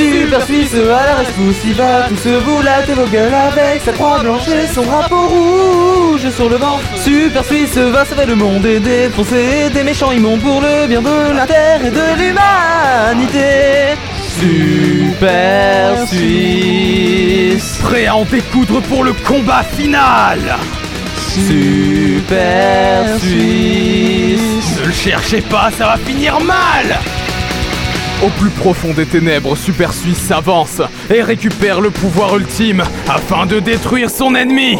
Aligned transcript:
Super 0.00 0.42
Suisse 0.46 0.74
à 0.74 1.06
la 1.06 1.14
rescousse, 1.16 1.56
il 1.66 1.74
va 1.74 2.08
tous 2.08 2.26
vous 2.26 2.62
latter 2.62 2.94
vos 2.94 3.04
gueules 3.04 3.34
avec 3.34 3.82
sa 3.84 3.92
croix 3.92 4.18
blanche 4.20 4.48
et 4.48 4.66
son 4.66 4.82
drapeau 4.82 5.28
rouge 5.28 6.30
sur 6.30 6.48
le 6.48 6.56
vent. 6.56 6.80
Super 6.96 7.44
Suisse 7.44 7.76
va 7.76 8.06
sauver 8.06 8.24
le 8.24 8.34
monde 8.34 8.64
et 8.64 8.80
défoncer 8.80 9.68
des 9.68 9.84
méchants 9.84 10.10
immondes 10.10 10.40
pour 10.40 10.62
le 10.62 10.86
bien 10.86 11.02
de 11.02 11.36
la 11.36 11.46
terre 11.46 11.84
et 11.84 11.90
de 11.90 12.06
l'humanité. 12.18 13.48
Super 14.38 16.08
Suisse, 16.08 17.78
Prêt 17.82 18.06
à 18.06 18.16
en 18.16 18.24
découdre 18.24 18.80
pour 18.80 19.04
le 19.04 19.12
combat 19.12 19.64
final 19.76 20.38
Super 21.28 23.18
Suisse. 23.18 24.40
Ne 24.80 24.86
le 24.86 24.92
cherchez 24.92 25.42
pas, 25.42 25.70
ça 25.76 25.84
va 25.84 25.98
finir 25.98 26.40
mal 26.40 26.98
Au 28.22 28.28
plus 28.28 28.50
profond 28.50 28.92
des 28.92 29.06
ténèbres, 29.06 29.56
Super 29.56 29.94
Suisse 29.94 30.18
s'avance 30.18 30.82
et 31.08 31.22
récupère 31.22 31.80
le 31.80 31.88
pouvoir 31.88 32.36
ultime 32.36 32.82
afin 33.08 33.46
de 33.46 33.60
détruire 33.60 34.10
son 34.10 34.34
ennemi. 34.34 34.76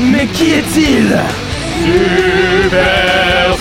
Mais 0.00 0.26
qui 0.26 0.52
est-il? 0.52 1.18
Super 1.82 3.56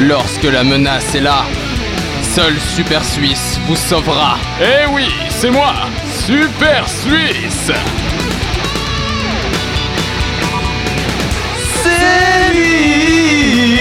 Lorsque 0.00 0.44
la 0.44 0.64
menace 0.64 1.14
est 1.14 1.20
là, 1.20 1.44
seul 2.38 2.60
Super 2.60 3.04
Suisse 3.04 3.58
vous 3.66 3.74
sauvera. 3.74 4.38
Eh 4.60 4.86
oui, 4.92 5.08
c'est 5.28 5.50
moi, 5.50 5.74
Super 6.24 6.88
Suisse. 6.88 7.72
C'est 11.82 12.54
lui. 12.54 13.80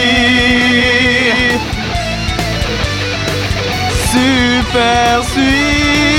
Super 4.12 5.24
Suisse 5.24 6.17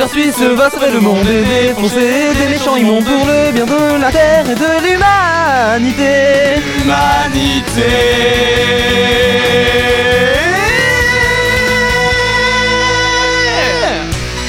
Super 0.00 0.08
Suisse 0.08 0.40
va 0.56 0.70
sauver 0.70 0.92
le 0.92 1.00
monde. 1.00 1.26
Et 1.28 1.68
défoncer 1.74 2.32
des 2.34 2.48
méchants 2.48 2.76
immondes 2.76 3.04
pour 3.04 3.26
le 3.26 3.52
bien 3.52 3.66
de 3.66 4.00
la 4.00 4.10
terre 4.10 4.46
et 4.48 4.54
de 4.54 4.80
l'humanité. 4.82 6.62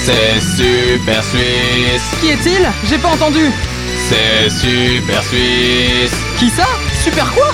C'est 0.06 0.40
Super 0.40 1.22
Suisse, 1.24 2.02
Qui 2.22 2.30
est-il? 2.30 2.66
J'ai 2.90 2.98
pas 2.98 3.09
entendu. 3.09 3.52
c'est 4.09 4.50
Super 4.50 5.22
Suisse, 5.24 6.14
Qui 6.40 6.50
ça? 6.50 6.68
Super 7.04 7.30
quoi? 7.34 7.52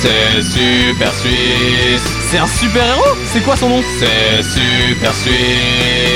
C'est 0.00 0.42
Super 0.42 1.12
Suisse, 1.14 2.02
C'est 2.30 2.38
un 2.38 2.46
super 2.46 2.86
héros 2.86 3.16
C'est 3.32 3.40
quoi 3.40 3.56
son 3.56 3.68
nom? 3.68 3.82
C'est 3.98 4.42
Super 4.42 5.14
Suisse. 5.14 6.13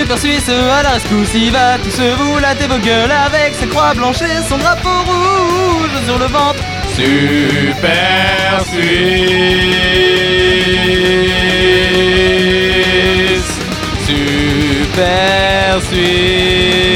super 0.00 0.18
suisse 0.18 0.48
à 0.48 0.82
la 0.82 0.90
rescousse, 0.92 1.34
il 1.34 1.50
va 1.52 1.76
tous 1.78 2.00
vous 2.00 2.38
latter 2.38 2.66
vos 2.66 2.78
gueules 2.78 3.12
avec 3.12 3.54
sa 3.54 3.66
croix 3.66 3.92
blanche 3.94 4.22
et 4.22 4.42
son 4.48 4.56
drapeau 4.56 4.88
rouge 5.04 5.90
sur 6.06 6.18
le 6.18 6.24
ventre? 6.24 6.62
Super 6.94 8.64
Suisse 8.66 9.60
Super 14.06 15.82
Suisse 15.82 16.89